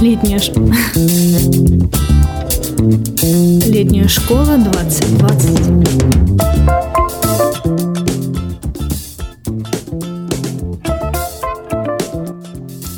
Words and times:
Летняя, 0.00 0.38
ш... 0.38 0.52
Летняя 3.68 4.06
школа 4.06 4.56
2020. 4.56 6.20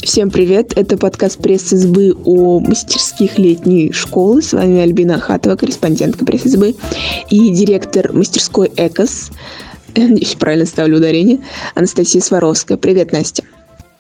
Всем 0.03 0.31
привет! 0.31 0.75
Это 0.77 0.99
подкаст 0.99 1.39
пресс-избы 1.39 2.15
о 2.25 2.61
мастерских 2.61 3.39
летней 3.39 3.93
школы. 3.93 4.43
С 4.43 4.53
вами 4.53 4.81
Альбина 4.81 5.15
Ахатова, 5.15 5.57
корреспондентка 5.57 6.27
пресс-избы 6.27 6.75
и 7.31 7.49
директор 7.55 8.13
мастерской 8.13 8.71
ЭКОС. 8.77 9.31
Если 9.97 10.37
правильно 10.37 10.67
ставлю 10.67 10.99
ударение. 10.99 11.39
Анастасия 11.75 12.21
Сваровская. 12.21 12.77
Привет, 12.77 13.13
Настя. 13.13 13.45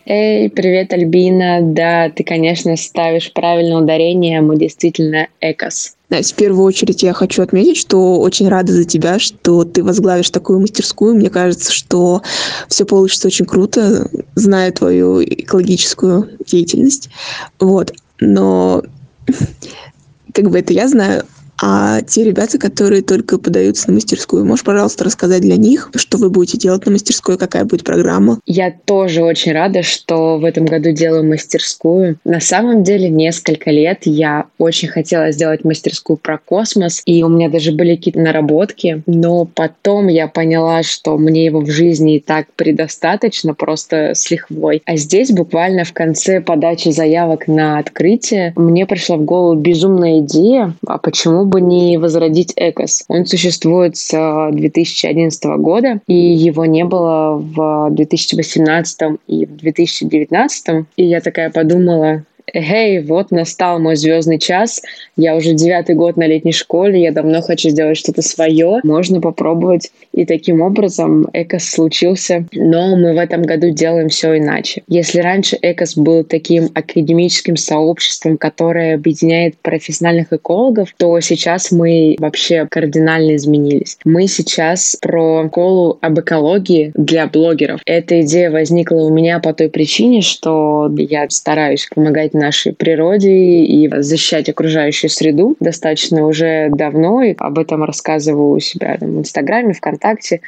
Эй, 0.08 0.48
привет, 0.48 0.92
Альбина. 0.92 1.58
Да, 1.62 2.08
ты, 2.10 2.22
конечно, 2.22 2.76
ставишь 2.76 3.32
правильное 3.32 3.78
ударение. 3.78 4.40
Мы 4.40 4.56
действительно 4.56 5.26
экос. 5.40 5.96
Настя, 6.10 6.32
в 6.32 6.36
первую 6.36 6.64
очередь 6.64 7.02
я 7.02 7.12
хочу 7.12 7.42
отметить, 7.42 7.76
что 7.76 8.20
очень 8.20 8.48
рада 8.48 8.72
за 8.72 8.84
тебя, 8.84 9.18
что 9.18 9.64
ты 9.64 9.82
возглавишь 9.82 10.30
такую 10.30 10.60
мастерскую. 10.60 11.16
Мне 11.16 11.28
кажется, 11.28 11.72
что 11.72 12.22
все 12.68 12.84
получится 12.84 13.26
очень 13.26 13.46
круто, 13.46 14.08
зная 14.36 14.70
твою 14.70 15.24
экологическую 15.24 16.38
деятельность. 16.46 17.10
Вот. 17.58 17.92
Но 18.20 18.84
как 20.32 20.50
бы 20.50 20.60
это 20.60 20.72
я 20.72 20.86
знаю, 20.86 21.24
а 21.60 22.02
те 22.02 22.24
ребята, 22.24 22.58
которые 22.58 23.02
только 23.02 23.38
подаются 23.38 23.88
на 23.88 23.94
мастерскую, 23.94 24.44
можешь, 24.44 24.64
пожалуйста, 24.64 25.04
рассказать 25.04 25.42
для 25.42 25.56
них, 25.56 25.90
что 25.94 26.18
вы 26.18 26.30
будете 26.30 26.58
делать 26.58 26.84
на 26.86 26.92
мастерской, 26.92 27.38
какая 27.38 27.64
будет 27.64 27.84
программа? 27.84 28.40
Я 28.46 28.70
тоже 28.84 29.22
очень 29.22 29.52
рада, 29.52 29.82
что 29.82 30.38
в 30.38 30.44
этом 30.44 30.66
году 30.66 30.92
делаю 30.92 31.24
мастерскую. 31.24 32.18
На 32.24 32.40
самом 32.40 32.82
деле, 32.82 33.08
несколько 33.08 33.70
лет 33.70 34.00
я 34.04 34.46
очень 34.58 34.88
хотела 34.88 35.30
сделать 35.32 35.64
мастерскую 35.64 36.16
про 36.16 36.38
космос, 36.38 37.02
и 37.06 37.22
у 37.22 37.28
меня 37.28 37.48
даже 37.48 37.72
были 37.72 37.96
какие-то 37.96 38.20
наработки, 38.20 39.02
но 39.06 39.44
потом 39.46 40.08
я 40.08 40.28
поняла, 40.28 40.82
что 40.82 41.16
мне 41.16 41.46
его 41.46 41.60
в 41.60 41.70
жизни 41.70 42.16
и 42.16 42.20
так 42.20 42.46
предостаточно, 42.56 43.54
просто 43.54 44.12
с 44.14 44.30
лихвой. 44.30 44.82
А 44.84 44.96
здесь 44.96 45.30
буквально 45.30 45.84
в 45.84 45.92
конце 45.92 46.40
подачи 46.40 46.90
заявок 46.90 47.48
на 47.48 47.78
открытие 47.78 48.52
мне 48.56 48.86
пришла 48.86 49.16
в 49.16 49.24
голову 49.24 49.58
безумная 49.58 50.20
идея, 50.20 50.74
а 50.86 50.98
почему 50.98 51.45
бы 51.46 51.60
не 51.60 51.98
возродить 51.98 52.52
ЭКОС. 52.56 53.04
Он 53.08 53.26
существует 53.26 53.96
с 53.96 54.50
2011 54.52 55.44
года, 55.58 56.00
и 56.06 56.14
его 56.14 56.64
не 56.64 56.84
было 56.84 57.36
в 57.36 57.90
2018 57.90 59.18
и 59.26 59.46
в 59.46 59.56
2019. 59.56 60.86
И 60.96 61.04
я 61.04 61.20
такая 61.20 61.50
подумала, 61.50 62.24
эй, 62.52 63.02
вот 63.02 63.30
настал 63.30 63.78
мой 63.78 63.96
звездный 63.96 64.38
час, 64.38 64.82
я 65.16 65.36
уже 65.36 65.52
девятый 65.52 65.94
год 65.94 66.16
на 66.16 66.26
летней 66.26 66.52
школе, 66.52 67.02
я 67.02 67.12
давно 67.12 67.42
хочу 67.42 67.70
сделать 67.70 67.98
что-то 67.98 68.22
свое, 68.22 68.80
можно 68.84 69.20
попробовать. 69.20 69.90
И 70.12 70.24
таким 70.24 70.62
образом 70.62 71.28
Экос 71.32 71.64
случился, 71.64 72.46
но 72.52 72.96
мы 72.96 73.14
в 73.14 73.18
этом 73.18 73.42
году 73.42 73.70
делаем 73.70 74.08
все 74.08 74.38
иначе. 74.38 74.82
Если 74.88 75.20
раньше 75.20 75.58
Экос 75.60 75.96
был 75.96 76.24
таким 76.24 76.70
академическим 76.74 77.56
сообществом, 77.56 78.38
которое 78.38 78.94
объединяет 78.94 79.56
профессиональных 79.58 80.32
экологов, 80.32 80.94
то 80.96 81.18
сейчас 81.20 81.70
мы 81.70 82.16
вообще 82.18 82.66
кардинально 82.70 83.36
изменились. 83.36 83.98
Мы 84.04 84.26
сейчас 84.26 84.96
про 85.00 85.48
школу 85.48 85.98
об 86.00 86.20
экологии 86.20 86.92
для 86.94 87.26
блогеров. 87.26 87.80
Эта 87.86 88.20
идея 88.20 88.50
возникла 88.50 88.96
у 88.96 89.10
меня 89.10 89.40
по 89.40 89.52
той 89.52 89.68
причине, 89.68 90.20
что 90.20 90.90
я 90.96 91.28
стараюсь 91.30 91.88
помогать 91.94 92.34
нашей 92.36 92.72
природе 92.72 93.30
и 93.30 93.90
защищать 94.02 94.48
окружающую 94.48 95.10
среду 95.10 95.56
достаточно 95.60 96.26
уже 96.26 96.68
давно, 96.70 97.22
и 97.22 97.34
об 97.38 97.58
этом 97.58 97.84
рассказываю 97.84 98.50
у 98.50 98.60
себя 98.60 98.96
там, 98.98 99.16
в 99.16 99.18
Инстаграме, 99.20 99.72
ВКонтакте. 99.72 100.40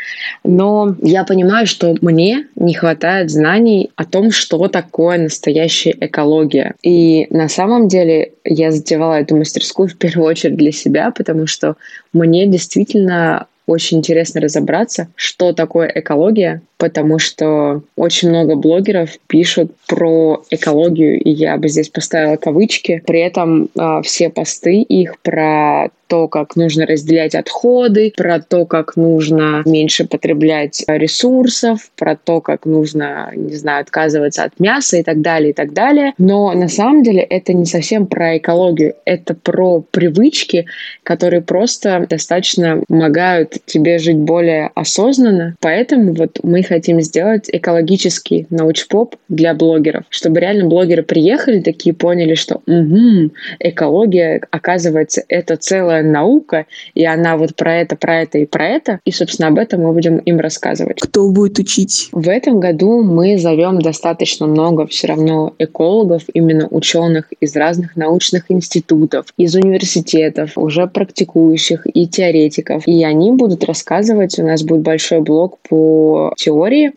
Но 0.44 0.94
я 1.02 1.24
понимаю, 1.24 1.66
что 1.66 1.96
мне 2.00 2.46
не 2.56 2.74
хватает 2.74 3.30
знаний 3.30 3.90
о 3.96 4.04
том, 4.04 4.30
что 4.30 4.68
такое 4.68 5.18
настоящая 5.18 5.96
экология. 6.00 6.74
И 6.82 7.26
на 7.30 7.48
самом 7.48 7.88
деле 7.88 8.32
я 8.44 8.70
затевала 8.70 9.14
эту 9.14 9.36
мастерскую 9.36 9.88
в 9.88 9.96
первую 9.96 10.28
очередь 10.28 10.56
для 10.56 10.72
себя, 10.72 11.10
потому 11.10 11.46
что 11.46 11.76
мне 12.12 12.46
действительно 12.46 13.46
очень 13.68 13.98
интересно 13.98 14.40
разобраться, 14.40 15.08
что 15.14 15.52
такое 15.52 15.92
экология, 15.94 16.62
потому 16.78 17.18
что 17.18 17.82
очень 17.96 18.30
много 18.30 18.56
блогеров 18.56 19.10
пишут 19.26 19.72
про 19.86 20.42
экологию, 20.50 21.20
и 21.20 21.30
я 21.30 21.56
бы 21.58 21.68
здесь 21.68 21.90
поставила 21.90 22.36
кавычки. 22.36 23.02
При 23.06 23.20
этом 23.20 23.68
э, 23.78 24.00
все 24.02 24.30
посты 24.30 24.80
их 24.80 25.20
про 25.20 25.90
то, 26.08 26.26
как 26.26 26.56
нужно 26.56 26.86
разделять 26.86 27.34
отходы, 27.34 28.12
про 28.16 28.40
то, 28.40 28.64
как 28.64 28.96
нужно 28.96 29.62
меньше 29.64 30.06
потреблять 30.06 30.84
ресурсов, 30.88 31.90
про 31.96 32.16
то, 32.16 32.40
как 32.40 32.66
нужно, 32.66 33.30
не 33.34 33.54
знаю, 33.54 33.82
отказываться 33.82 34.44
от 34.44 34.58
мяса 34.58 34.96
и 34.96 35.02
так 35.02 35.20
далее, 35.20 35.50
и 35.50 35.52
так 35.52 35.72
далее. 35.72 36.14
Но 36.18 36.52
на 36.52 36.68
самом 36.68 37.02
деле 37.02 37.20
это 37.22 37.52
не 37.52 37.66
совсем 37.66 38.06
про 38.06 38.38
экологию, 38.38 38.94
это 39.04 39.34
про 39.34 39.82
привычки, 39.82 40.66
которые 41.02 41.42
просто 41.42 42.06
достаточно 42.08 42.82
помогают 42.88 43.58
тебе 43.66 43.98
жить 43.98 44.16
более 44.16 44.70
осознанно. 44.74 45.56
Поэтому 45.60 46.14
вот 46.14 46.40
мы 46.42 46.62
хотим 46.62 47.00
сделать 47.00 47.48
экологический 47.52 48.46
научпоп 48.50 49.16
для 49.28 49.54
блогеров, 49.54 50.04
чтобы 50.08 50.40
реально 50.40 50.68
блогеры 50.68 51.02
приехали 51.02 51.60
такие, 51.60 51.94
поняли, 51.94 52.34
что 52.34 52.62
угу, 52.66 53.30
экология, 53.60 54.40
оказывается, 54.50 55.22
это 55.28 55.56
целая 55.56 55.97
наука, 56.02 56.66
и 56.94 57.04
она 57.04 57.36
вот 57.36 57.54
про 57.56 57.76
это, 57.76 57.96
про 57.96 58.22
это 58.22 58.38
и 58.38 58.46
про 58.46 58.66
это. 58.66 59.00
И, 59.04 59.10
собственно, 59.10 59.48
об 59.48 59.58
этом 59.58 59.82
мы 59.82 59.92
будем 59.92 60.18
им 60.18 60.40
рассказывать. 60.40 61.00
Кто 61.00 61.30
будет 61.30 61.58
учить? 61.58 62.08
В 62.12 62.28
этом 62.28 62.60
году 62.60 63.02
мы 63.02 63.38
зовем 63.38 63.80
достаточно 63.80 64.46
много 64.46 64.86
все 64.86 65.08
равно 65.08 65.54
экологов, 65.58 66.22
именно 66.32 66.66
ученых 66.68 67.32
из 67.40 67.54
разных 67.56 67.96
научных 67.96 68.50
институтов, 68.50 69.26
из 69.36 69.54
университетов, 69.54 70.52
уже 70.56 70.86
практикующих 70.86 71.86
и 71.92 72.06
теоретиков. 72.06 72.86
И 72.86 73.04
они 73.04 73.32
будут 73.32 73.64
рассказывать, 73.64 74.38
у 74.38 74.46
нас 74.46 74.62
будет 74.62 74.82
большой 74.82 75.20
блок 75.20 75.58
по 75.68 76.32
теории, 76.36 76.92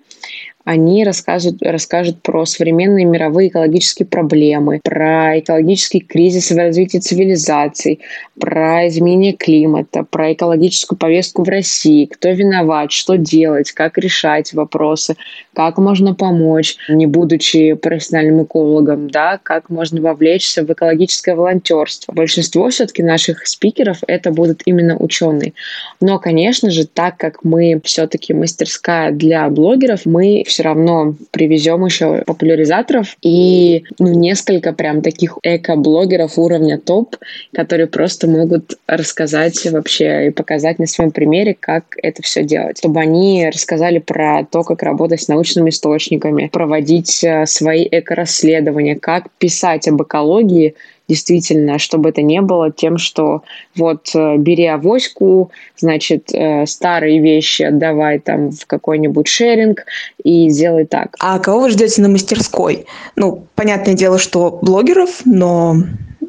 они 0.64 1.04
расскажут, 1.04 1.62
расскажут 1.62 2.22
про 2.22 2.46
современные 2.46 3.06
мировые 3.06 3.50
экологические 3.50 4.08
проблемы, 4.08 4.80
про 4.84 5.40
экологический 5.40 6.00
кризис 6.00 6.52
в 6.52 6.58
развитии 6.58 7.00
цивилизаций, 7.00 8.00
про 8.40 8.88
изменение 8.88 9.34
климата, 9.34 10.06
про 10.10 10.34
экологическую 10.34 10.98
повестку 10.98 11.44
в 11.44 11.50
России, 11.50 12.06
кто 12.06 12.30
виноват, 12.30 12.92
что 12.92 13.18
делать, 13.18 13.72
как 13.72 13.98
решать 13.98 14.54
вопросы, 14.54 15.16
как 15.54 15.78
можно 15.78 16.14
помочь, 16.14 16.78
не 16.90 17.08
будучи 17.08 17.74
профессиональным 17.74 18.44
экологом, 18.44 19.10
да, 19.10 19.40
как 19.42 19.70
можно 19.70 20.02
вовлечься 20.02 20.64
в 20.64 20.72
экологическое 20.72 21.36
волонтерство. 21.36 22.14
Большинство 22.14 22.70
все-таки 22.70 23.04
наших 23.04 23.48
спикеров 23.48 24.00
это 24.08 24.32
будут 24.32 24.62
именно 24.66 24.98
ученые. 24.98 25.54
Но, 26.00 26.20
конечно 26.20 26.70
же, 26.70 26.86
так 26.86 27.18
как 27.18 27.44
мы 27.44 27.82
все-таки 27.84 28.34
мастерская 28.34 29.12
для 29.12 29.50
блогеров, 29.50 30.06
мы 30.06 30.44
все 30.52 30.64
равно 30.64 31.16
привезем 31.32 31.86
еще 31.86 32.24
популяризаторов 32.26 33.16
и 33.22 33.86
ну, 34.00 34.14
несколько 34.14 34.74
прям 34.74 35.02
таких 35.02 35.38
эко-блогеров 35.44 36.38
уровня 36.38 36.78
топ, 36.78 37.16
которые 37.54 37.88
просто 37.88 38.28
могут 38.28 38.78
рассказать 38.86 39.66
вообще 39.72 40.28
и 40.28 40.32
показать 40.32 40.78
на 40.78 40.88
своем 40.88 41.12
примере, 41.12 41.56
как 41.58 41.96
это 42.04 42.22
все 42.22 42.44
делать. 42.44 42.80
Чтобы 42.80 43.00
они 43.00 43.50
рассказали 43.52 44.00
про 44.00 44.44
то, 44.44 44.64
как 44.64 44.84
работать 44.84 45.22
с 45.22 45.30
научными 45.30 45.70
источниками, 45.70 46.50
проводить 46.52 47.24
э, 47.24 47.46
свои 47.46 47.88
эко-расследования, 47.90 48.98
как 48.98 49.32
писать 49.38 49.88
об 49.88 50.04
экологии 50.04 50.76
действительно, 51.12 51.78
чтобы 51.78 52.10
это 52.10 52.22
не 52.22 52.40
было 52.40 52.72
тем, 52.72 52.98
что 52.98 53.44
вот 53.76 54.12
э, 54.16 54.38
бери 54.38 54.66
авоську, 54.66 55.52
значит, 55.76 56.34
э, 56.34 56.66
старые 56.66 57.20
вещи 57.20 57.64
отдавай 57.64 58.20
там 58.20 58.52
в 58.52 58.66
какой-нибудь 58.66 59.28
шеринг 59.28 59.84
и 60.24 60.50
делай 60.50 60.86
так. 60.86 61.18
А 61.20 61.38
кого 61.40 61.64
вы 61.64 61.70
ждете 61.70 62.02
на 62.02 62.08
мастерской? 62.08 62.86
Ну, 63.18 63.46
понятное 63.56 63.94
дело, 63.94 64.20
что 64.20 64.58
блогеров, 64.62 65.26
но, 65.26 65.76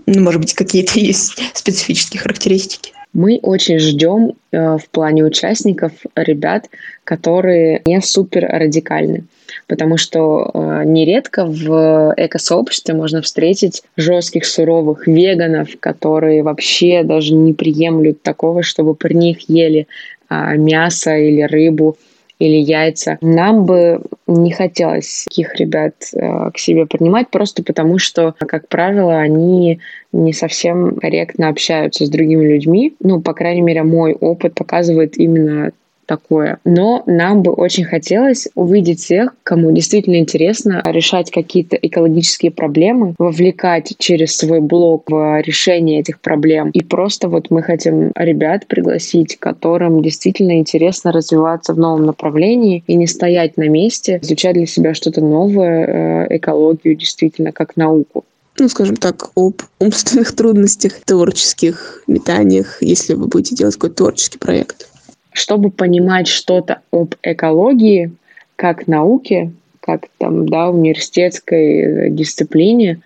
ну, 0.07 0.21
может 0.21 0.41
быть, 0.41 0.55
какие-то 0.55 0.93
есть 0.99 1.41
специфические 1.55 2.21
характеристики. 2.21 2.93
Мы 3.13 3.39
очень 3.43 3.79
ждем 3.79 4.33
э, 4.53 4.79
в 4.79 4.89
плане 4.91 5.25
участников 5.25 5.93
ребят, 6.17 6.71
которые 7.05 7.83
не 7.85 8.01
супер 8.01 8.47
радикальны 8.47 9.25
потому 9.67 9.97
что 9.97 10.51
э, 10.53 10.83
нередко 10.85 11.45
в 11.45 12.15
экосообществе 12.17 12.95
можно 12.95 13.23
встретить 13.23 13.83
жестких, 13.97 14.45
суровых 14.45 15.07
веганов, 15.07 15.79
которые 15.81 16.43
вообще 16.43 17.03
даже 17.03 17.35
не 17.35 17.53
приемлют 17.53 18.23
такого, 18.23 18.63
чтобы 18.63 18.95
при 18.95 19.15
них 19.15 19.49
ели 19.49 19.87
э, 20.29 20.57
мясо 20.57 21.17
или 21.17 21.43
рыбу 21.43 21.97
или 22.43 22.57
яйца. 22.57 23.19
Нам 23.21 23.65
бы 23.67 24.03
не 24.27 24.51
хотелось 24.51 25.27
таких 25.29 25.55
ребят 25.57 25.95
э, 26.13 26.51
к 26.51 26.59
себе 26.59 26.87
принимать, 26.87 27.31
просто 27.31 27.63
потому 27.63 27.99
что, 27.99 28.35
как 28.39 28.67
правило, 28.67 29.17
они 29.19 29.79
не 30.13 30.33
совсем 30.33 30.97
корректно 30.97 31.49
общаются 31.49 32.05
с 32.05 32.11
другими 32.11 32.45
людьми. 32.45 32.95
Ну, 32.99 33.21
по 33.21 33.33
крайней 33.33 33.61
мере, 33.61 33.85
мой 33.85 34.13
опыт 34.13 34.55
показывает 34.55 35.17
именно 35.17 35.71
такое. 36.13 36.59
Но 36.65 37.03
нам 37.07 37.43
бы 37.43 37.53
очень 37.53 37.85
хотелось 37.85 38.49
увидеть 38.55 39.07
тех, 39.09 39.35
кому 39.43 39.73
действительно 39.73 40.17
интересно 40.17 40.83
решать 40.85 41.31
какие-то 41.31 41.77
экологические 41.77 42.51
проблемы, 42.51 43.15
вовлекать 43.19 43.95
через 43.99 44.37
свой 44.37 44.61
блог 44.61 45.11
в 45.11 45.41
решение 45.41 46.01
этих 46.01 46.21
проблем. 46.21 46.69
И 46.71 46.83
просто 46.83 47.29
вот 47.29 47.51
мы 47.51 47.63
хотим 47.63 48.13
ребят 48.15 48.67
пригласить, 48.67 49.39
которым 49.39 50.03
действительно 50.03 50.59
интересно 50.59 51.13
развиваться 51.13 51.73
в 51.73 51.79
новом 51.79 52.05
направлении 52.05 52.85
и 52.87 52.95
не 52.95 53.07
стоять 53.07 53.57
на 53.57 53.69
месте, 53.69 54.19
изучать 54.23 54.55
для 54.55 54.67
себя 54.67 54.93
что-то 54.93 55.23
новое, 55.23 56.27
э, 56.29 56.37
экологию 56.37 56.95
действительно 56.95 57.53
как 57.53 57.77
науку 57.77 58.25
ну, 58.59 58.69
скажем 58.69 58.97
так, 58.97 59.31
об 59.35 59.63
умственных 59.79 60.33
трудностях, 60.37 60.93
творческих 61.07 62.03
метаниях, 62.07 62.83
если 62.83 63.15
вы 63.15 63.27
будете 63.27 63.57
делать 63.57 63.77
какой-то 63.77 63.97
творческий 63.97 64.39
проект 64.39 64.92
чтобы 65.33 65.71
понимать 65.71 66.29
что-то 66.29 66.81
об 66.91 67.15
экологии, 67.23 68.13
как 68.57 68.87
науке, 68.87 69.53
как 69.81 70.07
там, 70.19 70.49
да, 70.49 70.71
университетской 70.71 71.81
э, 71.81 72.11
дисциплине, 72.11 73.01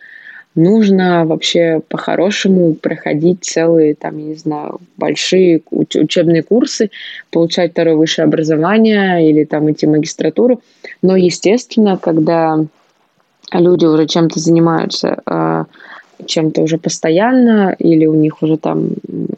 нужно 0.54 1.24
вообще 1.24 1.80
по-хорошему 1.88 2.74
проходить 2.74 3.44
целые, 3.44 3.94
там, 3.94 4.18
я 4.18 4.24
не 4.24 4.34
знаю, 4.34 4.80
большие 4.96 5.62
учебные 5.70 6.42
курсы, 6.42 6.90
получать 7.30 7.72
второе 7.72 7.94
высшее 7.94 8.24
образование 8.24 9.30
или 9.30 9.44
там 9.44 9.70
идти 9.70 9.86
в 9.86 9.90
магистратуру. 9.90 10.60
Но, 11.02 11.14
естественно, 11.16 11.96
когда 11.96 12.64
люди 13.52 13.84
уже 13.84 14.06
чем-то 14.06 14.40
занимаются, 14.40 15.20
а, 15.26 15.66
чем-то 16.24 16.62
уже 16.62 16.78
постоянно, 16.78 17.76
или 17.78 18.06
у 18.06 18.14
них 18.14 18.42
уже 18.42 18.56
там 18.56 18.90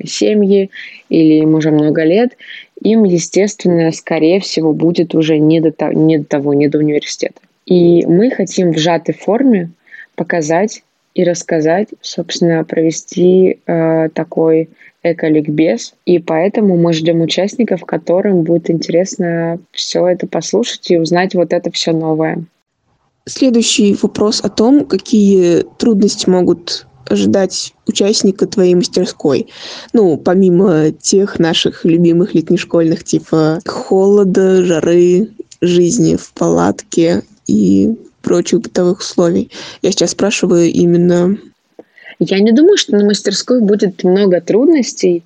семьи, 0.05 0.71
или 1.09 1.43
им 1.43 1.55
уже 1.55 1.71
много 1.71 2.05
лет, 2.05 2.37
им, 2.81 3.05
естественно, 3.05 3.91
скорее 3.93 4.41
всего, 4.41 4.73
будет 4.73 5.15
уже 5.15 5.39
не 5.39 5.61
до, 5.61 5.73
того, 5.73 5.93
не 5.93 6.19
до 6.19 6.25
того, 6.25 6.55
не 6.55 6.69
до 6.69 6.79
университета. 6.79 7.41
И 7.67 8.07
мы 8.07 8.31
хотим 8.31 8.73
в 8.73 8.79
сжатой 8.79 9.15
форме 9.15 9.71
показать 10.15 10.83
и 11.15 11.25
рассказать, 11.25 11.89
собственно, 12.01 12.65
провести 12.65 13.59
э, 13.67 14.09
такой 14.11 14.71
эколикбез. 15.03 15.95
И 16.07 16.19
поэтому 16.19 16.77
мы 16.77 16.93
ждем 16.93 17.21
участников, 17.21 17.85
которым 17.85 18.43
будет 18.43 18.71
интересно 18.71 19.59
все 19.73 20.07
это 20.07 20.27
послушать 20.27 20.91
и 20.91 20.99
узнать 20.99 21.35
вот 21.35 21.53
это 21.53 21.71
все 21.71 21.93
новое. 21.93 22.45
Следующий 23.27 23.97
вопрос 24.01 24.41
о 24.43 24.49
том, 24.49 24.87
какие 24.87 25.63
трудности 25.79 26.29
могут 26.29 26.87
ожидать 27.11 27.75
участника 27.87 28.47
твоей 28.47 28.75
мастерской? 28.75 29.49
Ну, 29.93 30.17
помимо 30.17 30.91
тех 30.93 31.39
наших 31.39 31.85
любимых 31.85 32.35
летнешкольных, 32.35 33.05
типа 33.05 33.61
холода, 33.67 34.65
жары, 34.65 35.29
жизни 35.61 36.17
в 36.17 36.33
палатке 36.33 37.23
и 37.47 37.97
прочих 38.23 38.61
бытовых 38.61 39.01
условий. 39.01 39.51
Я 39.83 39.91
сейчас 39.91 40.11
спрашиваю 40.11 40.67
именно... 40.71 41.39
Я 42.21 42.41
не 42.41 42.53
думаю, 42.53 42.77
что 42.77 42.97
на 42.97 43.05
мастерской 43.05 43.61
будет 43.61 44.03
много 44.03 44.41
трудностей. 44.41 45.23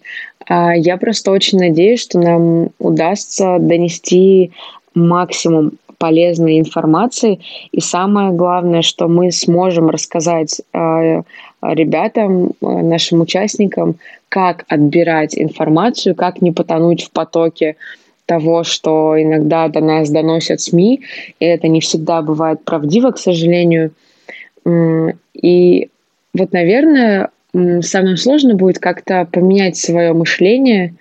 А 0.46 0.74
я 0.76 0.96
просто 0.98 1.30
очень 1.30 1.58
надеюсь, 1.58 2.00
что 2.00 2.18
нам 2.18 2.70
удастся 2.78 3.58
донести 3.58 4.52
максимум 4.94 5.72
полезной 5.98 6.58
информации. 6.58 7.40
И 7.70 7.80
самое 7.80 8.32
главное, 8.32 8.82
что 8.82 9.08
мы 9.08 9.30
сможем 9.30 9.88
рассказать 9.88 10.60
э, 10.72 11.22
ребятам, 11.62 12.48
э, 12.48 12.52
нашим 12.60 13.20
участникам, 13.20 13.96
как 14.28 14.64
отбирать 14.68 15.38
информацию, 15.38 16.14
как 16.14 16.42
не 16.42 16.50
потонуть 16.50 17.04
в 17.04 17.10
потоке 17.10 17.76
того, 18.26 18.64
что 18.64 19.20
иногда 19.20 19.68
до 19.68 19.80
нас 19.80 20.10
доносят 20.10 20.60
СМИ, 20.60 21.00
и 21.40 21.44
это 21.44 21.68
не 21.68 21.80
всегда 21.80 22.22
бывает 22.22 22.64
правдиво, 22.64 23.10
к 23.10 23.18
сожалению. 23.18 23.92
И 25.34 25.88
вот, 26.32 26.52
наверное, 26.52 27.30
самое 27.52 28.16
сложное 28.16 28.54
будет 28.54 28.78
как-то 28.78 29.28
поменять 29.30 29.76
свое 29.76 30.12
мышление 30.12 30.94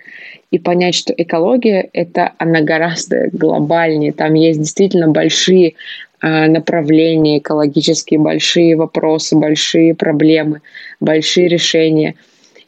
и 0.50 0.58
понять, 0.58 0.94
что 0.94 1.14
экология 1.16 1.88
это 1.92 2.32
она 2.38 2.60
гораздо 2.60 3.30
глобальнее. 3.32 4.12
Там 4.12 4.34
есть 4.34 4.60
действительно 4.60 5.08
большие 5.08 5.68
э, 5.68 5.72
направления 6.22 7.38
экологические, 7.38 8.20
большие 8.20 8.76
вопросы, 8.76 9.36
большие 9.36 9.94
проблемы, 9.94 10.62
большие 11.00 11.48
решения. 11.48 12.14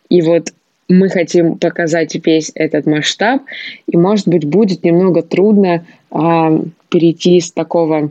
И 0.09 0.23
вот 0.23 0.53
мы 0.89 1.09
хотим 1.09 1.57
показать 1.59 2.15
весь 2.27 2.51
этот 2.55 2.87
масштаб, 2.87 3.43
и, 3.87 3.97
может 3.97 4.29
быть, 4.29 4.45
будет 4.45 4.85
немного 4.85 5.23
трудно 5.23 5.87
э, 6.11 6.61
перейти 6.89 7.41
с 7.41 7.53
такого, 7.53 8.11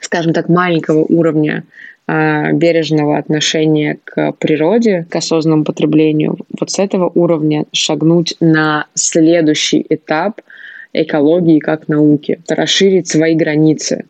скажем 0.00 0.32
так, 0.32 0.48
маленького 0.48 1.04
уровня 1.04 1.64
а, 2.12 2.50
бережного 2.50 3.18
отношения 3.18 3.98
к 4.02 4.32
природе, 4.32 5.06
к 5.08 5.14
осознанному 5.14 5.62
потреблению, 5.62 6.38
вот 6.58 6.68
с 6.72 6.80
этого 6.80 7.08
уровня 7.14 7.66
шагнуть 7.70 8.34
на 8.40 8.86
следующий 8.94 9.86
этап 9.88 10.40
экологии 10.92 11.60
как 11.60 11.86
науки, 11.86 12.40
расширить 12.48 13.06
свои 13.06 13.36
границы. 13.36 14.06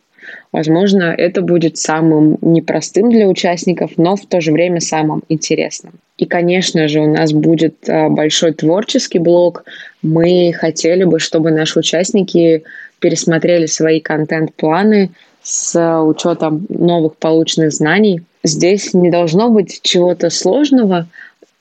Возможно, 0.51 1.03
это 1.17 1.41
будет 1.41 1.77
самым 1.77 2.37
непростым 2.41 3.09
для 3.09 3.27
участников, 3.27 3.91
но 3.97 4.15
в 4.15 4.25
то 4.25 4.41
же 4.41 4.51
время 4.51 4.81
самым 4.81 5.23
интересным. 5.29 5.93
И, 6.17 6.25
конечно 6.25 6.87
же, 6.87 6.99
у 6.99 7.07
нас 7.07 7.31
будет 7.31 7.87
а, 7.87 8.09
большой 8.09 8.53
творческий 8.53 9.19
блок. 9.19 9.63
Мы 10.01 10.51
хотели 10.53 11.05
бы, 11.05 11.19
чтобы 11.19 11.51
наши 11.51 11.79
участники 11.79 12.63
пересмотрели 12.99 13.65
свои 13.65 14.01
контент-планы, 14.01 15.11
с 15.43 16.01
учетом 16.03 16.65
новых 16.69 17.15
полученных 17.17 17.71
знаний. 17.73 18.21
Здесь 18.43 18.93
не 18.93 19.09
должно 19.09 19.49
быть 19.49 19.79
чего-то 19.81 20.29
сложного. 20.29 21.07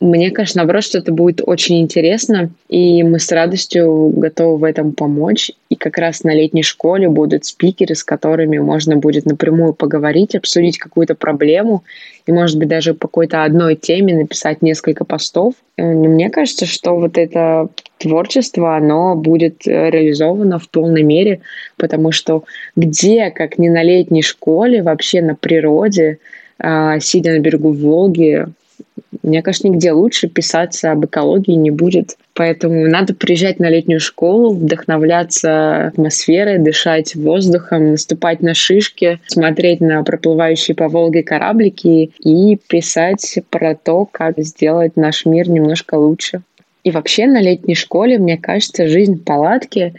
Мне 0.00 0.30
кажется, 0.30 0.56
наоборот, 0.56 0.82
что 0.82 0.96
это 0.96 1.12
будет 1.12 1.42
очень 1.46 1.82
интересно, 1.82 2.48
и 2.70 3.02
мы 3.02 3.18
с 3.18 3.30
радостью 3.30 4.08
готовы 4.16 4.56
в 4.56 4.64
этом 4.64 4.92
помочь. 4.92 5.50
И 5.68 5.76
как 5.76 5.98
раз 5.98 6.24
на 6.24 6.34
летней 6.34 6.62
школе 6.62 7.10
будут 7.10 7.44
спикеры, 7.44 7.94
с 7.94 8.02
которыми 8.02 8.56
можно 8.56 8.96
будет 8.96 9.26
напрямую 9.26 9.74
поговорить, 9.74 10.34
обсудить 10.34 10.78
какую-то 10.78 11.14
проблему, 11.14 11.84
и, 12.24 12.32
может 12.32 12.58
быть, 12.58 12.68
даже 12.68 12.94
по 12.94 13.08
какой-то 13.08 13.44
одной 13.44 13.76
теме 13.76 14.16
написать 14.16 14.62
несколько 14.62 15.04
постов. 15.04 15.52
Э, 15.76 15.84
мне 15.84 16.30
кажется, 16.30 16.64
что 16.64 16.96
вот 16.96 17.18
это 17.18 17.68
творчество, 17.98 18.76
оно 18.76 19.16
будет 19.16 19.66
э, 19.66 19.90
реализовано 19.90 20.58
в 20.58 20.70
полной 20.70 21.02
мере, 21.02 21.42
потому 21.76 22.10
что 22.10 22.44
где, 22.74 23.30
как 23.30 23.58
не 23.58 23.68
на 23.68 23.82
летней 23.82 24.22
школе, 24.22 24.82
вообще 24.82 25.20
на 25.20 25.34
природе, 25.34 26.20
а, 26.58 27.00
сидя 27.00 27.32
на 27.32 27.38
берегу 27.38 27.72
Волги, 27.72 28.46
мне 29.22 29.42
кажется, 29.42 29.68
нигде 29.68 29.92
лучше 29.92 30.28
писаться 30.28 30.92
об 30.92 31.04
экологии 31.04 31.52
не 31.52 31.70
будет. 31.70 32.16
Поэтому 32.34 32.86
надо 32.86 33.14
приезжать 33.14 33.58
на 33.58 33.68
летнюю 33.68 34.00
школу, 34.00 34.54
вдохновляться 34.54 35.88
атмосферой, 35.88 36.58
дышать 36.58 37.14
воздухом, 37.14 37.92
наступать 37.92 38.40
на 38.40 38.54
шишки, 38.54 39.20
смотреть 39.26 39.80
на 39.80 40.02
проплывающие 40.02 40.74
по 40.74 40.88
Волге 40.88 41.22
кораблики 41.22 42.12
и 42.18 42.56
писать 42.68 43.40
про 43.50 43.74
то, 43.74 44.06
как 44.06 44.38
сделать 44.38 44.96
наш 44.96 45.26
мир 45.26 45.48
немножко 45.48 45.96
лучше. 45.96 46.42
И 46.82 46.90
вообще 46.90 47.26
на 47.26 47.42
летней 47.42 47.74
школе, 47.74 48.18
мне 48.18 48.38
кажется, 48.38 48.86
жизнь 48.86 49.16
в 49.16 49.24
палатке 49.24 49.92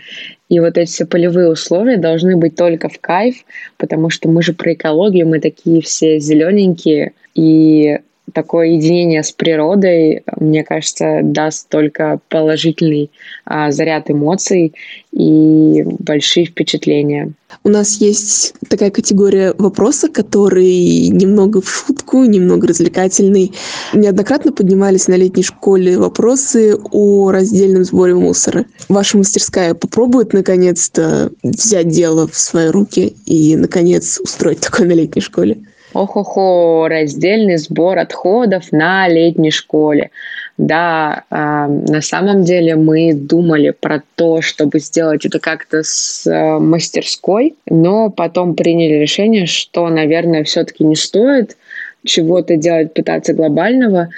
и 0.50 0.60
вот 0.60 0.78
эти 0.78 0.90
все 0.90 1.06
полевые 1.06 1.50
условия 1.50 1.98
должны 1.98 2.36
быть 2.36 2.56
только 2.56 2.90
в 2.90 3.00
кайф, 3.00 3.46
потому 3.78 4.10
что 4.10 4.28
мы 4.28 4.42
же 4.42 4.54
про 4.54 4.74
экологию, 4.74 5.28
мы 5.28 5.40
такие 5.40 5.82
все 5.82 6.20
зелененькие, 6.20 7.14
и 7.36 8.00
такое 8.34 8.70
единение 8.70 9.24
с 9.24 9.32
природой, 9.32 10.24
мне 10.40 10.64
кажется, 10.64 11.20
даст 11.24 11.68
только 11.70 12.20
положительный 12.30 13.12
а, 13.46 13.72
заряд 13.72 14.10
эмоций 14.10 14.74
и 15.12 15.84
большие 16.00 16.46
впечатления. 16.46 17.34
У 17.64 17.70
нас 17.70 17.98
есть 17.98 18.54
такая 18.70 18.92
категория 18.92 19.54
вопроса, 19.58 20.08
который 20.08 21.10
немного 21.10 21.62
в 21.62 21.70
шутку, 21.70 22.24
немного 22.24 22.68
развлекательный. 22.68 23.54
Неоднократно 23.94 24.52
поднимались 24.52 25.08
на 25.08 25.16
летней 25.16 25.44
школе 25.44 25.98
вопросы 25.98 26.78
о 26.92 27.32
раздельном 27.32 27.84
сборе 27.84 28.16
мусора. 28.16 28.66
Ваша 28.88 29.18
мастерская 29.18 29.74
попробует 29.74 30.34
наконец-то 30.34 31.32
взять 31.44 31.90
дело 31.90 32.28
в 32.28 32.38
свои 32.38 32.70
руки 32.70 33.16
и, 33.26 33.56
наконец, 33.56 34.20
устроить 34.20 34.62
такое 34.62 34.88
на 34.88 34.94
летней 34.94 35.22
школе? 35.22 35.58
Ох-охо, 35.94 36.88
раздельный 36.88 37.58
сбор 37.58 38.00
отходов 38.00 38.72
на 38.72 39.08
летней 39.08 39.52
школе. 39.52 40.12
Да, 40.58 41.24
а, 41.30 41.68
на 41.68 42.02
самом 42.02 42.44
деле 42.44 42.76
мы 42.76 43.14
думали 43.14 43.72
про 43.72 44.02
то, 44.16 44.42
чтобы 44.42 44.80
сделать 44.80 45.26
это 45.26 45.40
как-то 45.40 45.82
с 45.84 46.26
а, 46.28 46.60
мастерской, 46.60 47.56
но 47.66 48.10
потом 48.10 48.56
приняли 48.56 48.94
решение, 48.94 49.48
что, 49.48 49.90
наверное, 49.90 50.44
все-таки 50.44 50.84
не 50.84 50.96
стоит 50.96 51.58
чего-то 52.06 52.56
делать, 52.56 52.94
пытаться 52.94 53.34
глобального, 53.34 54.10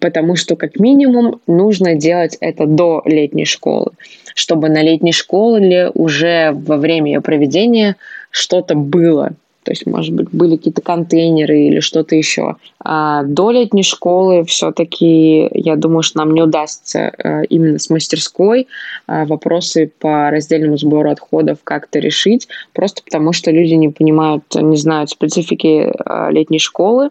потому 0.00 0.36
что 0.36 0.56
как 0.56 0.78
минимум 0.78 1.40
нужно 1.46 1.94
делать 1.94 2.36
это 2.40 2.66
до 2.66 3.02
летней 3.04 3.46
школы, 3.46 3.92
чтобы 4.34 4.68
на 4.68 4.82
летней 4.82 5.12
школе 5.12 5.90
уже 5.94 6.52
во 6.52 6.76
время 6.76 7.12
ее 7.12 7.20
проведения 7.20 7.96
что-то 8.30 8.74
было, 8.74 9.32
то 9.64 9.72
есть, 9.72 9.86
может 9.86 10.14
быть, 10.14 10.28
были 10.30 10.56
какие-то 10.56 10.82
контейнеры 10.82 11.58
или 11.62 11.80
что-то 11.80 12.14
еще. 12.14 12.56
А 12.78 13.22
до 13.24 13.50
летней 13.50 13.82
школы 13.82 14.44
все-таки, 14.44 15.48
я 15.52 15.76
думаю, 15.76 16.02
что 16.02 16.18
нам 16.18 16.34
не 16.34 16.42
удастся 16.42 17.12
э, 17.16 17.44
именно 17.46 17.78
с 17.78 17.88
мастерской 17.88 18.68
э, 19.08 19.24
вопросы 19.24 19.90
по 19.98 20.30
раздельному 20.30 20.76
сбору 20.76 21.10
отходов 21.10 21.58
как-то 21.64 21.98
решить, 21.98 22.46
просто 22.74 23.02
потому 23.02 23.32
что 23.32 23.50
люди 23.50 23.74
не 23.74 23.88
понимают, 23.88 24.44
не 24.54 24.76
знают 24.76 25.10
специфики 25.10 25.90
э, 25.90 26.30
летней 26.30 26.58
школы. 26.58 27.08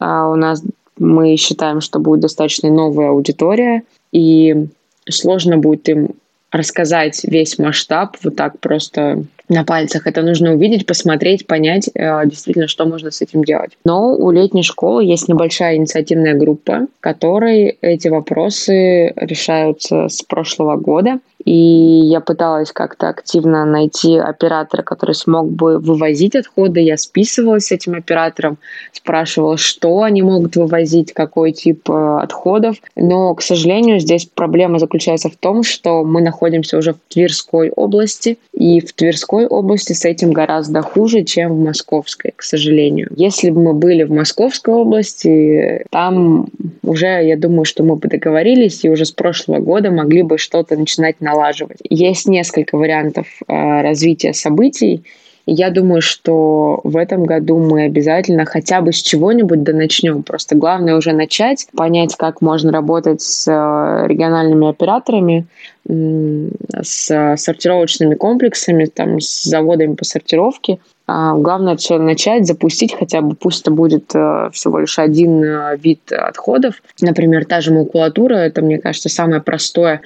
А 0.00 0.28
у 0.28 0.34
нас 0.34 0.62
мы 0.98 1.36
считаем, 1.36 1.80
что 1.80 2.00
будет 2.00 2.20
достаточно 2.20 2.68
новая 2.68 3.10
аудитория, 3.10 3.82
и 4.12 4.66
сложно 5.08 5.58
будет 5.58 5.88
им 5.88 6.10
рассказать 6.50 7.22
весь 7.24 7.58
масштаб 7.58 8.16
вот 8.22 8.36
так 8.36 8.58
просто 8.60 9.24
на 9.48 9.64
пальцах. 9.64 10.06
Это 10.06 10.22
нужно 10.22 10.54
увидеть, 10.54 10.86
посмотреть, 10.86 11.46
понять 11.46 11.88
э, 11.94 12.22
действительно, 12.26 12.68
что 12.68 12.84
можно 12.86 13.10
с 13.10 13.20
этим 13.20 13.44
делать. 13.44 13.72
Но 13.84 14.14
у 14.14 14.30
летней 14.30 14.62
школы 14.62 15.04
есть 15.04 15.28
небольшая 15.28 15.76
инициативная 15.76 16.34
группа, 16.34 16.86
которой 17.00 17.78
эти 17.80 18.08
вопросы 18.08 19.12
решаются 19.16 20.08
с 20.08 20.22
прошлого 20.22 20.76
года. 20.76 21.20
И 21.46 21.52
я 21.52 22.20
пыталась 22.20 22.72
как-то 22.72 23.08
активно 23.08 23.64
найти 23.64 24.18
оператора, 24.18 24.82
который 24.82 25.14
смог 25.14 25.48
бы 25.48 25.78
вывозить 25.78 26.34
отходы. 26.34 26.80
Я 26.80 26.96
списывалась 26.96 27.66
с 27.66 27.72
этим 27.72 27.94
оператором, 27.94 28.58
спрашивала, 28.92 29.56
что 29.56 30.02
они 30.02 30.22
могут 30.22 30.56
вывозить, 30.56 31.12
какой 31.12 31.52
тип 31.52 31.88
э, 31.88 32.18
отходов. 32.20 32.76
Но, 32.96 33.32
к 33.36 33.42
сожалению, 33.42 34.00
здесь 34.00 34.26
проблема 34.26 34.80
заключается 34.80 35.28
в 35.28 35.36
том, 35.36 35.62
что 35.62 36.02
мы 36.02 36.20
находимся 36.20 36.78
уже 36.78 36.94
в 36.94 36.98
Тверской 37.08 37.70
области, 37.70 38.38
и 38.52 38.80
в 38.80 38.92
Тверской 38.92 39.46
области 39.46 39.92
с 39.92 40.04
этим 40.04 40.32
гораздо 40.32 40.82
хуже, 40.82 41.22
чем 41.22 41.54
в 41.54 41.64
Московской, 41.64 42.32
к 42.34 42.42
сожалению. 42.42 43.08
Если 43.14 43.50
бы 43.50 43.62
мы 43.62 43.72
были 43.72 44.02
в 44.02 44.10
Московской 44.10 44.74
области, 44.74 45.84
там 45.90 46.48
уже, 46.82 47.06
я 47.06 47.36
думаю, 47.36 47.64
что 47.64 47.84
мы 47.84 47.94
бы 47.94 48.08
договорились, 48.08 48.84
и 48.84 48.90
уже 48.90 49.04
с 49.04 49.12
прошлого 49.12 49.60
года 49.60 49.92
могли 49.92 50.22
бы 50.22 50.38
что-то 50.38 50.76
начинать 50.76 51.20
налаживать. 51.36 51.78
Есть 51.88 52.26
несколько 52.26 52.76
вариантов 52.76 53.26
э, 53.46 53.82
развития 53.82 54.32
событий, 54.32 55.04
я 55.48 55.70
думаю, 55.70 56.02
что 56.02 56.80
в 56.82 56.96
этом 56.96 57.24
году 57.24 57.58
мы 57.58 57.84
обязательно 57.84 58.44
хотя 58.44 58.80
бы 58.80 58.92
с 58.92 58.96
чего-нибудь 58.96 59.62
да 59.62 59.72
начнем. 59.72 60.24
Просто 60.24 60.56
главное 60.56 60.96
уже 60.96 61.12
начать, 61.12 61.68
понять, 61.76 62.16
как 62.16 62.40
можно 62.40 62.72
работать 62.72 63.22
с 63.22 63.46
э, 63.46 64.08
региональными 64.08 64.68
операторами, 64.68 65.46
с 65.88 67.36
сортировочными 67.36 68.16
комплексами, 68.16 68.86
там, 68.86 69.20
с 69.20 69.44
заводами 69.44 69.94
по 69.94 70.04
сортировке. 70.04 70.78
А 71.06 71.34
главное 71.34 71.76
все 71.76 71.98
начать, 71.98 72.44
запустить 72.44 72.92
хотя 72.98 73.20
бы, 73.20 73.36
пусть 73.36 73.60
это 73.60 73.70
будет 73.70 74.12
э, 74.16 74.50
всего 74.52 74.80
лишь 74.80 74.98
один 74.98 75.44
вид 75.76 76.10
отходов. 76.10 76.82
Например, 77.00 77.44
та 77.44 77.60
же 77.60 77.72
макулатура, 77.72 78.34
это, 78.34 78.62
мне 78.62 78.78
кажется, 78.78 79.08
самое 79.08 79.40
простое 79.40 80.00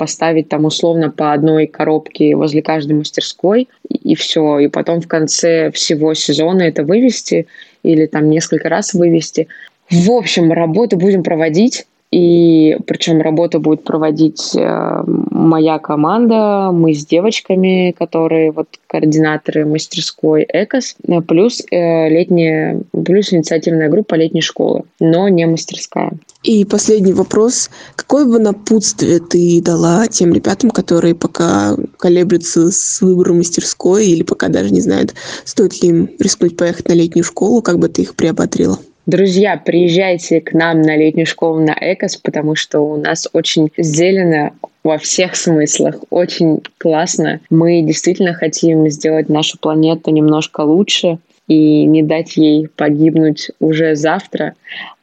поставить 0.00 0.48
там 0.48 0.64
условно 0.64 1.10
по 1.10 1.34
одной 1.34 1.66
коробке 1.66 2.34
возле 2.34 2.62
каждой 2.62 2.92
мастерской, 2.92 3.68
и, 3.86 4.12
и 4.12 4.14
все. 4.14 4.58
И 4.60 4.68
потом 4.68 5.02
в 5.02 5.06
конце 5.06 5.70
всего 5.72 6.14
сезона 6.14 6.62
это 6.62 6.84
вывести 6.84 7.46
или 7.82 8.06
там 8.06 8.30
несколько 8.30 8.70
раз 8.70 8.94
вывести. 8.94 9.48
В 9.90 10.10
общем, 10.10 10.52
работу 10.52 10.96
будем 10.96 11.22
проводить. 11.22 11.86
И 12.10 12.76
причем 12.86 13.20
работу 13.20 13.60
будет 13.60 13.84
проводить 13.84 14.56
э, 14.56 15.02
моя 15.06 15.78
команда, 15.78 16.70
мы 16.72 16.92
с 16.92 17.06
девочками, 17.06 17.94
которые 17.96 18.50
вот 18.50 18.66
координаторы 18.88 19.64
мастерской 19.64 20.44
ЭКОС, 20.48 20.96
э, 21.06 21.20
плюс 21.20 21.62
э, 21.70 22.08
летняя, 22.08 22.82
плюс 22.90 23.32
инициативная 23.32 23.88
группа 23.88 24.16
летней 24.16 24.40
школы, 24.40 24.82
но 24.98 25.28
не 25.28 25.46
мастерская. 25.46 26.12
И 26.42 26.64
последний 26.64 27.12
вопрос. 27.12 27.70
Какое 27.94 28.24
бы 28.24 28.40
напутствие 28.40 29.20
ты 29.20 29.62
дала 29.62 30.08
тем 30.08 30.32
ребятам, 30.32 30.70
которые 30.70 31.14
пока 31.14 31.76
колеблются 31.96 32.72
с 32.72 33.00
выбором 33.02 33.38
мастерской 33.38 34.06
или 34.06 34.24
пока 34.24 34.48
даже 34.48 34.70
не 34.70 34.80
знают, 34.80 35.14
стоит 35.44 35.80
ли 35.80 35.90
им 35.90 36.10
рискнуть 36.18 36.56
поехать 36.56 36.88
на 36.88 36.94
летнюю 36.94 37.22
школу, 37.22 37.62
как 37.62 37.78
бы 37.78 37.88
ты 37.88 38.02
их 38.02 38.16
приободрила? 38.16 38.80
Друзья, 39.06 39.56
приезжайте 39.56 40.40
к 40.40 40.52
нам 40.52 40.82
на 40.82 40.94
летнюю 40.94 41.26
школу 41.26 41.58
на 41.58 41.72
Экос, 41.72 42.18
потому 42.18 42.54
что 42.54 42.80
у 42.80 42.96
нас 42.96 43.28
очень 43.32 43.70
зелено 43.78 44.52
во 44.84 44.98
всех 44.98 45.36
смыслах. 45.36 45.96
Очень 46.10 46.60
классно. 46.78 47.40
Мы 47.48 47.80
действительно 47.80 48.34
хотим 48.34 48.88
сделать 48.90 49.28
нашу 49.28 49.58
планету 49.58 50.10
немножко 50.10 50.60
лучше 50.60 51.18
и 51.48 51.84
не 51.86 52.02
дать 52.02 52.36
ей 52.36 52.68
погибнуть 52.68 53.50
уже 53.58 53.96
завтра. 53.96 54.54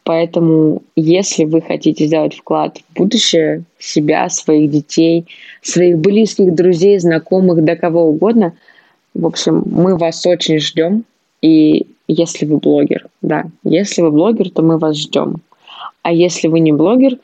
Поэтому, 0.04 0.84
если 0.96 1.44
вы 1.44 1.62
хотите 1.62 2.06
сделать 2.06 2.36
вклад 2.36 2.78
в 2.78 3.00
будущее 3.00 3.64
себя, 3.80 4.30
своих 4.30 4.72
детей, 4.72 5.26
своих 5.62 5.98
близких, 5.98 6.54
друзей, 6.54 7.00
знакомых, 7.00 7.64
да 7.64 7.76
кого 7.76 8.04
угодно, 8.04 8.54
в 9.14 9.26
общем, 9.26 9.64
мы 9.66 9.98
вас 9.98 10.26
очень 10.26 10.60
ждем. 10.60 11.04
И 11.42 11.88
если 12.08 12.46
вы 12.46 12.58
блогер, 12.58 13.08
да, 13.22 13.46
если 13.64 14.02
вы 14.02 14.12
блогер, 14.12 14.50
то 14.50 14.62
мы 14.62 14.78
вас 14.78 14.98
ждем. 14.98 15.38
А 16.02 16.12
если 16.12 16.48
вы 16.48 16.60
не 16.60 16.72
блогер, 16.72 17.18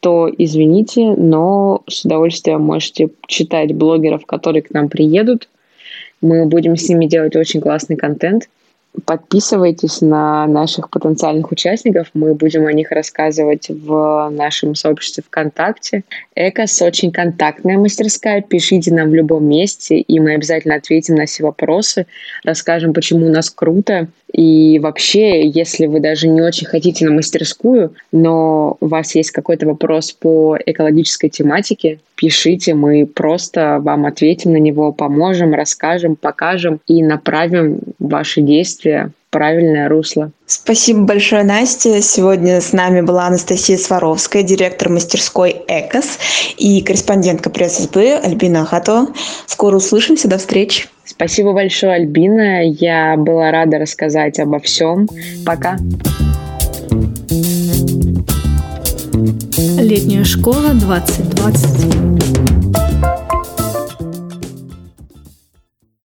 то 0.00 0.28
извините, 0.36 1.14
но 1.14 1.82
с 1.88 2.04
удовольствием 2.04 2.62
можете 2.62 3.10
читать 3.26 3.74
блогеров, 3.74 4.26
которые 4.26 4.62
к 4.62 4.70
нам 4.70 4.88
приедут. 4.88 5.48
Мы 6.20 6.46
будем 6.46 6.76
с 6.76 6.88
ними 6.88 7.06
делать 7.06 7.36
очень 7.36 7.60
классный 7.60 7.96
контент– 7.96 8.48
Подписывайтесь 9.06 10.02
на 10.02 10.46
наших 10.46 10.90
потенциальных 10.90 11.50
участников. 11.50 12.08
Мы 12.12 12.34
будем 12.34 12.66
о 12.66 12.72
них 12.74 12.90
рассказывать 12.90 13.70
в 13.70 14.28
нашем 14.30 14.74
сообществе 14.74 15.24
ВКонтакте. 15.26 16.04
Экос 16.34 16.82
очень 16.82 17.10
контактная 17.10 17.78
мастерская. 17.78 18.42
Пишите 18.42 18.92
нам 18.92 19.08
в 19.08 19.14
любом 19.14 19.46
месте, 19.46 19.96
и 19.98 20.20
мы 20.20 20.34
обязательно 20.34 20.74
ответим 20.74 21.14
на 21.14 21.24
все 21.24 21.42
вопросы, 21.42 22.06
расскажем, 22.44 22.92
почему 22.92 23.26
у 23.26 23.30
нас 23.30 23.48
круто. 23.48 24.08
И 24.32 24.78
вообще, 24.78 25.46
если 25.46 25.86
вы 25.86 26.00
даже 26.00 26.26
не 26.26 26.40
очень 26.40 26.66
хотите 26.66 27.04
на 27.04 27.12
мастерскую, 27.12 27.94
но 28.12 28.78
у 28.80 28.86
вас 28.86 29.14
есть 29.14 29.30
какой-то 29.30 29.66
вопрос 29.66 30.12
по 30.12 30.56
экологической 30.64 31.28
тематике, 31.28 31.98
пишите, 32.14 32.74
мы 32.74 33.04
просто 33.04 33.78
вам 33.80 34.06
ответим 34.06 34.52
на 34.52 34.56
него, 34.56 34.92
поможем, 34.92 35.52
расскажем, 35.54 36.16
покажем 36.16 36.80
и 36.86 37.02
направим 37.02 37.80
ваши 37.98 38.40
действия 38.40 38.81
в 38.84 39.12
правильное 39.30 39.88
русло. 39.88 40.30
Спасибо 40.46 41.00
большое, 41.00 41.42
Настя. 41.42 42.02
Сегодня 42.02 42.60
с 42.60 42.72
нами 42.72 43.00
была 43.00 43.26
Анастасия 43.26 43.78
Сваровская, 43.78 44.42
директор 44.42 44.90
мастерской 44.90 45.56
«Экос» 45.66 46.18
и 46.58 46.82
корреспондентка 46.82 47.48
пресс-СБ 47.48 48.18
Альбина 48.18 48.62
Ахатова. 48.62 49.08
Скоро 49.46 49.76
услышимся, 49.76 50.28
до 50.28 50.36
встречи. 50.38 50.86
Спасибо 51.04 51.52
большое, 51.52 51.94
Альбина. 51.94 52.62
Я 52.64 53.16
была 53.16 53.50
рада 53.50 53.78
рассказать 53.78 54.38
обо 54.38 54.60
всем. 54.60 55.08
Пока. 55.46 55.78
Летняя 59.78 60.24
школа 60.24 60.74
2020. 60.74 62.61